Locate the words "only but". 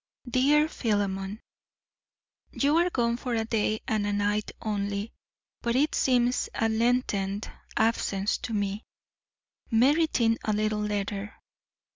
4.59-5.75